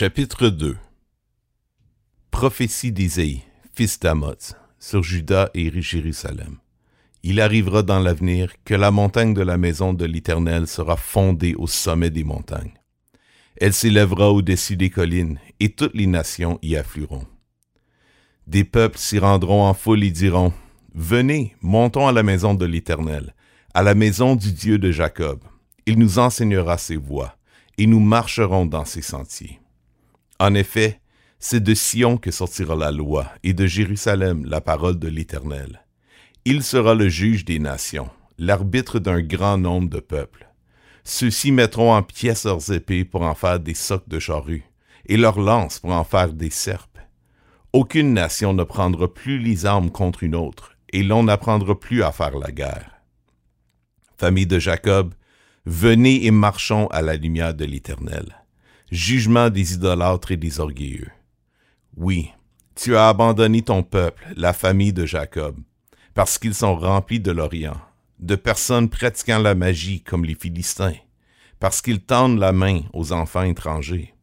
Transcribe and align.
Chapitre 0.00 0.48
2 0.48 0.78
Prophétie 2.30 2.90
d'Isaïe, 2.90 3.42
fils 3.74 4.00
d'Amoz, 4.00 4.56
sur 4.78 5.02
Juda 5.02 5.50
et 5.52 5.70
Jérusalem. 5.82 6.56
Il 7.22 7.38
arrivera 7.38 7.82
dans 7.82 7.98
l'avenir 7.98 8.50
que 8.64 8.72
la 8.72 8.90
montagne 8.90 9.34
de 9.34 9.42
la 9.42 9.58
maison 9.58 9.92
de 9.92 10.06
l'Éternel 10.06 10.66
sera 10.66 10.96
fondée 10.96 11.54
au 11.54 11.66
sommet 11.66 12.08
des 12.08 12.24
montagnes. 12.24 12.72
Elle 13.58 13.74
s'élèvera 13.74 14.32
au-dessus 14.32 14.78
des 14.78 14.88
collines, 14.88 15.38
et 15.60 15.68
toutes 15.68 15.94
les 15.94 16.06
nations 16.06 16.58
y 16.62 16.76
afflueront. 16.76 17.26
Des 18.46 18.64
peuples 18.64 18.96
s'y 18.96 19.18
rendront 19.18 19.64
en 19.64 19.74
foule 19.74 20.02
et 20.02 20.10
diront, 20.10 20.54
Venez, 20.94 21.54
montons 21.60 22.08
à 22.08 22.12
la 22.12 22.22
maison 22.22 22.54
de 22.54 22.64
l'Éternel, 22.64 23.34
à 23.74 23.82
la 23.82 23.94
maison 23.94 24.34
du 24.34 24.52
Dieu 24.52 24.78
de 24.78 24.92
Jacob. 24.92 25.40
Il 25.84 25.98
nous 25.98 26.18
enseignera 26.18 26.78
ses 26.78 26.96
voies, 26.96 27.36
et 27.76 27.86
nous 27.86 28.00
marcherons 28.00 28.64
dans 28.64 28.86
ses 28.86 29.02
sentiers. 29.02 29.60
En 30.40 30.54
effet, 30.54 31.02
c'est 31.38 31.62
de 31.62 31.74
Sion 31.74 32.16
que 32.16 32.30
sortira 32.30 32.74
la 32.74 32.90
loi, 32.90 33.30
et 33.42 33.52
de 33.52 33.66
Jérusalem 33.66 34.46
la 34.46 34.62
parole 34.62 34.98
de 34.98 35.06
l'Éternel. 35.06 35.84
Il 36.46 36.62
sera 36.62 36.94
le 36.94 37.10
juge 37.10 37.44
des 37.44 37.58
nations, 37.58 38.08
l'arbitre 38.38 38.98
d'un 38.98 39.20
grand 39.20 39.58
nombre 39.58 39.90
de 39.90 40.00
peuples. 40.00 40.48
Ceux-ci 41.04 41.52
mettront 41.52 41.92
en 41.92 42.02
pièces 42.02 42.44
leurs 42.44 42.72
épées 42.72 43.04
pour 43.04 43.20
en 43.20 43.34
faire 43.34 43.60
des 43.60 43.74
socs 43.74 44.08
de 44.08 44.18
charrues, 44.18 44.64
et 45.04 45.18
leurs 45.18 45.40
lances 45.40 45.78
pour 45.78 45.92
en 45.92 46.04
faire 46.04 46.32
des 46.32 46.48
serpes. 46.48 46.98
Aucune 47.74 48.14
nation 48.14 48.54
ne 48.54 48.64
prendra 48.64 49.12
plus 49.12 49.38
les 49.38 49.66
armes 49.66 49.90
contre 49.90 50.22
une 50.22 50.34
autre, 50.34 50.72
et 50.90 51.02
l'on 51.02 51.24
n'apprendra 51.24 51.78
plus 51.78 52.02
à 52.02 52.12
faire 52.12 52.38
la 52.38 52.50
guerre. 52.50 53.02
Famille 54.16 54.46
de 54.46 54.58
Jacob, 54.58 55.12
venez 55.66 56.24
et 56.24 56.30
marchons 56.30 56.86
à 56.86 57.02
la 57.02 57.16
lumière 57.16 57.52
de 57.52 57.66
l'Éternel 57.66 58.40
jugement 58.90 59.50
des 59.50 59.74
idolâtres 59.74 60.32
et 60.32 60.36
des 60.36 60.60
orgueilleux. 60.60 61.10
Oui, 61.96 62.30
tu 62.74 62.96
as 62.96 63.08
abandonné 63.08 63.62
ton 63.62 63.82
peuple, 63.82 64.24
la 64.36 64.52
famille 64.52 64.92
de 64.92 65.06
Jacob, 65.06 65.56
parce 66.14 66.38
qu'ils 66.38 66.54
sont 66.54 66.76
remplis 66.76 67.20
de 67.20 67.30
l'Orient, 67.30 67.80
de 68.18 68.36
personnes 68.36 68.88
pratiquant 68.88 69.38
la 69.38 69.54
magie 69.54 70.02
comme 70.02 70.24
les 70.24 70.34
Philistins, 70.34 70.96
parce 71.58 71.82
qu'ils 71.82 72.00
tendent 72.00 72.38
la 72.38 72.52
main 72.52 72.80
aux 72.92 73.12
enfants 73.12 73.42
étrangers. 73.42 74.14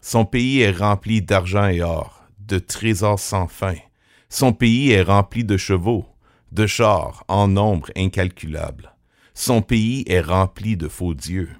Son 0.00 0.24
pays 0.24 0.60
est 0.60 0.70
rempli 0.70 1.22
d'argent 1.22 1.66
et 1.66 1.82
or, 1.82 2.24
de 2.40 2.58
trésors 2.58 3.18
sans 3.18 3.48
fin. 3.48 3.74
Son 4.28 4.52
pays 4.52 4.90
est 4.90 5.02
rempli 5.02 5.44
de 5.44 5.56
chevaux, 5.56 6.06
de 6.52 6.66
chars 6.66 7.24
en 7.28 7.48
nombre 7.48 7.90
incalculable. 7.96 8.94
Son 9.34 9.62
pays 9.62 10.04
est 10.06 10.20
rempli 10.20 10.76
de 10.76 10.88
faux 10.88 11.14
dieux. 11.14 11.50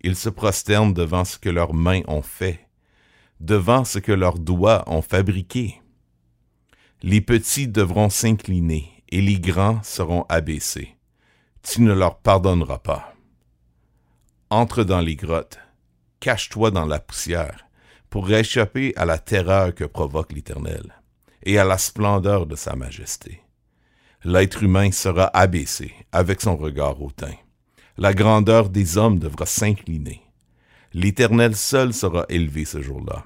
Ils 0.00 0.16
se 0.16 0.28
prosternent 0.28 0.94
devant 0.94 1.24
ce 1.24 1.38
que 1.38 1.48
leurs 1.48 1.74
mains 1.74 2.02
ont 2.06 2.22
fait, 2.22 2.68
devant 3.40 3.84
ce 3.84 3.98
que 3.98 4.12
leurs 4.12 4.38
doigts 4.38 4.84
ont 4.86 5.02
fabriqué. 5.02 5.80
Les 7.02 7.20
petits 7.20 7.68
devront 7.68 8.10
s'incliner 8.10 9.04
et 9.08 9.20
les 9.20 9.40
grands 9.40 9.82
seront 9.82 10.24
abaissés. 10.28 10.96
Tu 11.62 11.82
ne 11.82 11.92
leur 11.92 12.18
pardonneras 12.18 12.78
pas. 12.78 13.14
Entre 14.50 14.84
dans 14.84 15.00
les 15.00 15.16
grottes, 15.16 15.58
cache-toi 16.20 16.70
dans 16.70 16.86
la 16.86 16.98
poussière, 16.98 17.66
pour 18.08 18.30
échapper 18.30 18.94
à 18.96 19.04
la 19.04 19.18
terreur 19.18 19.74
que 19.74 19.84
provoque 19.84 20.32
l'Éternel, 20.32 20.94
et 21.42 21.58
à 21.58 21.64
la 21.64 21.76
splendeur 21.76 22.46
de 22.46 22.56
sa 22.56 22.74
majesté. 22.74 23.42
L'être 24.24 24.62
humain 24.62 24.90
sera 24.90 25.30
abaissé 25.36 25.92
avec 26.10 26.40
son 26.40 26.56
regard 26.56 27.00
hautain 27.02 27.34
la 27.98 28.14
grandeur 28.14 28.70
des 28.70 28.96
hommes 28.96 29.18
devra 29.18 29.44
s'incliner. 29.44 30.22
L'Éternel 30.92 31.56
seul 31.56 31.92
sera 31.92 32.24
élevé 32.28 32.64
ce 32.64 32.80
jour-là. 32.80 33.24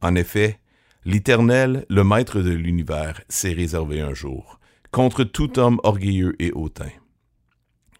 En 0.00 0.14
effet, 0.14 0.60
l'Éternel, 1.04 1.84
le 1.88 2.04
Maître 2.04 2.40
de 2.40 2.50
l'univers, 2.50 3.20
s'est 3.28 3.52
réservé 3.52 4.00
un 4.00 4.14
jour, 4.14 4.60
contre 4.92 5.24
tout 5.24 5.58
homme 5.58 5.80
orgueilleux 5.82 6.36
et 6.40 6.52
hautain, 6.52 6.92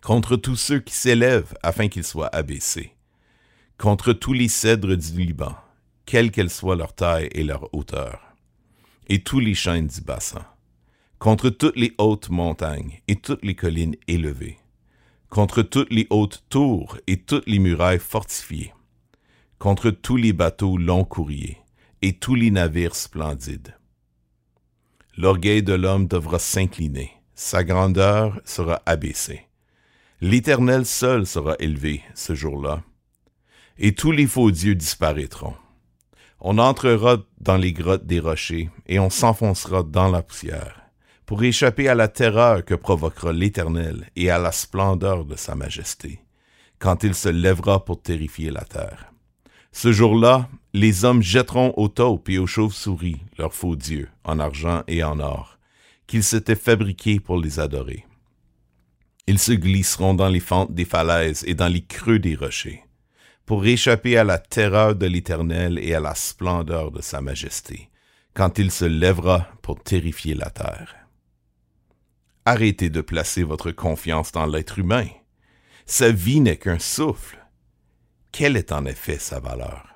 contre 0.03 0.37
tous 0.37 0.55
ceux 0.55 0.79
qui 0.79 0.95
s'élèvent 0.95 1.55
afin 1.65 1.89
qu'ils 1.89 2.05
soient 2.05 2.33
abaissés, 2.33 2.95
contre 3.77 4.13
tous 4.13 4.33
les 4.33 4.49
cèdres 4.49 4.97
du 4.97 5.19
Liban, 5.19 5.57
quelle 6.07 6.31
qu'elle 6.31 6.51
soit 6.51 6.77
leur 6.77 6.95
taille 6.95 7.29
et 7.33 7.43
leur 7.43 7.75
hauteur, 7.75 8.21
et 9.09 9.25
tous 9.25 9.41
les 9.41 9.55
chênes 9.55 9.89
du 9.89 10.01
bassin, 10.01 10.47
contre 11.19 11.51
toutes 11.51 11.77
les 11.77 11.93
hautes 11.99 12.31
montagnes 12.31 13.01
et 13.09 13.17
toutes 13.17 13.45
les 13.45 13.57
collines 13.57 13.97
élevées, 14.07 14.59
contre 15.33 15.63
toutes 15.63 15.91
les 15.91 16.07
hautes 16.11 16.45
tours 16.51 16.99
et 17.07 17.17
toutes 17.17 17.47
les 17.47 17.59
murailles 17.59 17.99
fortifiées, 17.99 18.75
contre 19.59 19.89
tous 19.89 20.19
les 20.19 20.35
bateaux 20.35 20.77
longs 20.77 21.07
courriers 21.07 21.57
et 22.03 22.13
tous 22.13 22.35
les 22.35 22.51
navires 22.51 22.95
splendides. 22.95 23.75
L'orgueil 25.17 25.63
de 25.63 25.73
l'homme 25.73 26.07
devra 26.07 26.39
s'incliner, 26.39 27.13
sa 27.35 27.65
grandeur 27.65 28.43
sera 28.45 28.83
abaissée. 28.85 29.47
L'Éternel 30.21 30.85
seul 30.85 31.25
sera 31.25 31.57
élevé 31.61 32.03
ce 32.15 32.35
jour-là, 32.35 32.83
et 33.79 33.95
tous 33.95 34.13
les 34.13 34.27
faux 34.27 34.51
dieux 34.51 34.75
disparaîtront. 34.75 35.55
On 36.41 36.59
entrera 36.59 37.17
dans 37.41 37.57
les 37.57 37.73
grottes 37.73 38.05
des 38.07 38.21
rochers, 38.21 38.69
et 38.87 38.99
on 38.99 39.09
s'enfoncera 39.09 39.83
dans 39.83 40.11
la 40.11 40.23
poussière 40.23 40.82
pour 41.27 41.43
échapper 41.43 41.89
à 41.89 41.95
la 41.95 42.09
terreur 42.09 42.65
que 42.65 42.75
provoquera 42.75 43.33
l'Éternel 43.33 44.11
et 44.17 44.31
à 44.31 44.39
la 44.39 44.53
splendeur 44.53 45.25
de 45.25 45.37
sa 45.37 45.55
majesté, 45.55 46.21
quand 46.79 47.05
il 47.05 47.15
se 47.15 47.29
lèvera 47.29 47.85
pour 47.85 48.03
terrifier 48.03 48.51
la 48.51 48.65
terre. 48.65 49.13
Ce 49.73 49.91
jour-là, 49.91 50.49
les 50.75 51.05
hommes 51.05 51.23
jetteront 51.23 51.73
aux 51.77 51.89
taupes 51.89 52.29
et 52.29 52.39
aux 52.39 52.47
chauves-souris 52.47 53.21
leurs 53.39 53.55
faux 53.55 53.77
dieux, 53.77 54.09
en 54.25 54.39
argent 54.39 54.83
et 54.87 55.03
en 55.03 55.19
or, 55.21 55.59
qu'ils 56.07 56.25
s'étaient 56.25 56.55
fabriqués 56.55 57.21
pour 57.21 57.39
les 57.39 57.59
adorer. 57.59 58.05
Ils 59.27 59.39
se 59.39 59.53
glisseront 59.53 60.15
dans 60.15 60.29
les 60.29 60.41
fentes 60.41 60.75
des 60.75 60.85
falaises 60.85 61.45
et 61.47 61.55
dans 61.55 61.69
les 61.69 61.83
creux 61.83 62.19
des 62.19 62.35
rochers, 62.35 62.85
pour 63.47 63.65
échapper 63.65 64.19
à 64.19 64.25
la 64.25 64.39
terreur 64.39 64.95
de 64.95 65.07
l'Éternel 65.07 65.79
et 65.79 65.95
à 65.95 66.01
la 66.01 66.15
splendeur 66.15 66.91
de 66.91 67.01
sa 67.01 67.21
majesté, 67.21 67.89
quand 68.35 68.59
il 68.59 68.71
se 68.71 68.85
lèvera 68.85 69.49
pour 69.63 69.83
terrifier 69.83 70.35
la 70.35 70.51
terre. 70.51 71.02
Arrêtez 72.45 72.91
de 72.91 73.01
placer 73.01 73.45
votre 73.45 73.71
confiance 73.71 74.33
dans 74.33 74.47
l'être 74.47 74.81
humain. 74.81 75.07
Sa 75.87 76.11
vie 76.11 76.41
n'est 76.41 76.57
qu'un 76.57 76.81
souffle. 76.81 77.39
Quelle 78.33 78.57
est 78.57 78.73
en 78.73 78.85
effet 78.85 79.19
sa 79.19 79.39
valeur? 79.39 79.92